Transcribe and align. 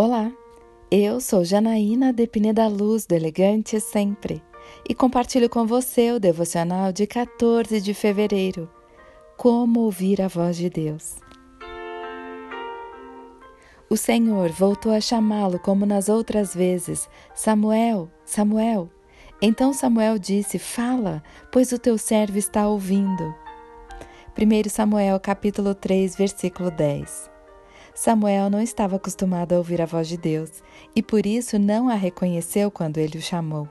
Olá, 0.00 0.30
eu 0.92 1.20
sou 1.20 1.44
Janaína 1.44 2.12
de 2.12 2.24
Pineda 2.24 2.68
Luz, 2.68 3.04
do 3.04 3.16
Elegante 3.16 3.80
Sempre, 3.80 4.40
e 4.88 4.94
compartilho 4.94 5.50
com 5.50 5.66
você 5.66 6.12
o 6.12 6.20
devocional 6.20 6.92
de 6.92 7.04
14 7.04 7.80
de 7.80 7.92
fevereiro, 7.92 8.70
Como 9.36 9.80
Ouvir 9.80 10.22
a 10.22 10.28
Voz 10.28 10.56
de 10.56 10.70
Deus. 10.70 11.16
O 13.90 13.96
Senhor 13.96 14.50
voltou 14.50 14.92
a 14.92 15.00
chamá-lo 15.00 15.58
como 15.58 15.84
nas 15.84 16.08
outras 16.08 16.54
vezes: 16.54 17.10
Samuel, 17.34 18.08
Samuel. 18.24 18.88
Então 19.42 19.72
Samuel 19.72 20.16
disse: 20.16 20.60
Fala, 20.60 21.24
pois 21.50 21.72
o 21.72 21.78
teu 21.78 21.98
servo 21.98 22.38
está 22.38 22.68
ouvindo. 22.68 23.34
1 24.38 24.68
Samuel 24.70 25.18
capítulo 25.18 25.74
3, 25.74 26.14
versículo 26.14 26.70
10. 26.70 27.37
Samuel 27.98 28.48
não 28.48 28.62
estava 28.62 28.94
acostumado 28.94 29.52
a 29.52 29.58
ouvir 29.58 29.82
a 29.82 29.84
voz 29.84 30.06
de 30.06 30.16
Deus 30.16 30.62
e 30.94 31.02
por 31.02 31.26
isso 31.26 31.58
não 31.58 31.88
a 31.88 31.94
reconheceu 31.94 32.70
quando 32.70 32.98
ele 32.98 33.18
o 33.18 33.20
chamou. 33.20 33.68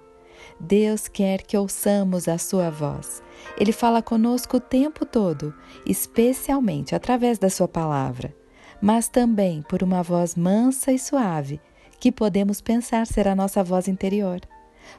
Deus 0.59 1.08
quer 1.08 1.44
que 1.44 1.58
ouçamos 1.58 2.27
a 2.27 2.38
sua 2.38 2.70
voz. 2.70 3.23
Ele 3.58 3.71
fala 3.71 4.02
conosco 4.02 4.58
o 4.58 4.59
tempo 4.59 5.05
todo, 5.05 5.54
especialmente 5.85 6.94
através 6.94 7.40
da 7.40 7.49
sua 7.49 7.70
palavra, 7.70 8.35
mas 8.82 9.08
também 9.08 9.62
por 9.62 9.82
uma 9.82 10.04
voz 10.04 10.35
mansa 10.35 10.91
e 10.91 10.99
suave, 10.99 11.62
que 11.98 12.12
podemos 12.12 12.59
pensar 12.59 13.07
ser 13.07 13.30
a 13.30 13.35
nossa 13.35 13.63
voz 13.63 13.88
interior. 13.88 14.41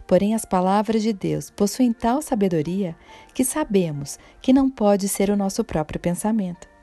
Porém, 0.06 0.34
as 0.34 0.46
palavras 0.46 1.02
de 1.02 1.12
Deus 1.12 1.50
possuem 1.50 1.92
tal 1.92 2.22
sabedoria 2.22 2.96
que 3.34 3.44
sabemos 3.44 4.18
que 4.40 4.54
não 4.54 4.70
pode 4.70 5.06
ser 5.06 5.28
o 5.28 5.36
nosso 5.36 5.62
próprio 5.62 6.00
pensamento. 6.00 6.77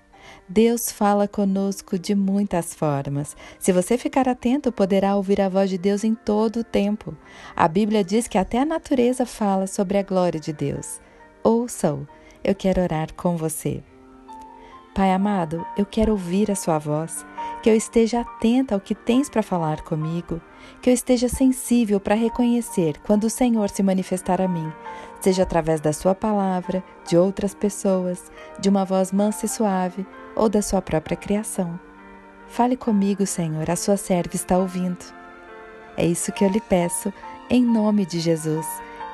Deus 0.47 0.91
fala 0.91 1.27
conosco 1.27 1.97
de 1.97 2.13
muitas 2.15 2.73
formas. 2.73 3.35
Se 3.59 3.71
você 3.71 3.97
ficar 3.97 4.27
atento, 4.29 4.71
poderá 4.71 5.15
ouvir 5.15 5.41
a 5.41 5.49
voz 5.49 5.69
de 5.69 5.77
Deus 5.77 6.03
em 6.03 6.13
todo 6.13 6.61
o 6.61 6.63
tempo. 6.63 7.15
A 7.55 7.67
Bíblia 7.67 8.03
diz 8.03 8.27
que 8.27 8.37
até 8.37 8.59
a 8.59 8.65
natureza 8.65 9.25
fala 9.25 9.67
sobre 9.67 9.97
a 9.97 10.03
glória 10.03 10.39
de 10.39 10.53
Deus. 10.53 10.99
Ouça-o. 11.43 12.07
Eu 12.43 12.53
quero 12.53 12.81
orar 12.81 13.11
com 13.13 13.35
você. 13.35 13.81
Pai 14.93 15.11
amado, 15.11 15.65
eu 15.75 15.85
quero 15.85 16.13
ouvir 16.13 16.49
a 16.49 16.55
Sua 16.55 16.77
voz, 16.77 17.25
que 17.65 17.69
eu 17.71 17.75
esteja 17.75 18.21
atenta 18.21 18.75
ao 18.75 18.79
que 18.79 18.93
tens 18.93 19.27
para 19.27 19.41
falar 19.41 19.81
comigo, 19.81 20.39
que 20.83 20.87
eu 20.87 20.93
esteja 20.93 21.27
sensível 21.27 21.99
para 21.99 22.13
reconhecer 22.13 22.99
quando 22.99 23.23
o 23.23 23.29
Senhor 23.29 23.71
se 23.71 23.81
manifestar 23.81 24.39
a 24.39 24.47
mim, 24.47 24.71
seja 25.19 25.41
através 25.41 25.81
da 25.81 25.91
Sua 25.91 26.13
palavra, 26.13 26.83
de 27.07 27.17
outras 27.17 27.55
pessoas, 27.55 28.31
de 28.59 28.69
uma 28.69 28.85
voz 28.85 29.11
mansa 29.11 29.47
e 29.47 29.49
suave 29.49 30.05
ou 30.35 30.47
da 30.47 30.61
Sua 30.61 30.79
própria 30.79 31.17
criação. 31.17 31.79
Fale 32.47 32.77
comigo, 32.77 33.25
Senhor, 33.25 33.67
a 33.67 33.75
Sua 33.75 33.97
serva 33.97 34.35
está 34.35 34.59
ouvindo. 34.59 35.03
É 35.97 36.05
isso 36.05 36.31
que 36.31 36.45
eu 36.45 36.49
lhe 36.49 36.61
peço, 36.61 37.11
em 37.49 37.65
nome 37.65 38.05
de 38.05 38.19
Jesus. 38.19 38.67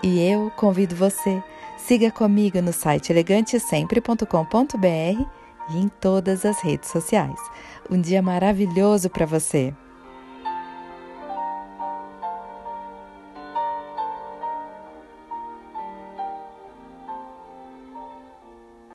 E 0.03 0.29
eu 0.29 0.51
convido 0.57 0.93
você, 0.93 1.41
siga 1.77 2.11
comigo 2.11 2.61
no 2.61 2.73
site 2.73 3.13
elegantesempre.com.br 3.13 5.40
e 5.73 5.79
em 5.79 5.89
todas 5.89 6.45
as 6.45 6.61
redes 6.61 6.89
sociais. 6.89 7.39
Um 7.89 7.99
dia 7.99 8.21
maravilhoso 8.21 9.09
para 9.09 9.25
você! 9.25 9.73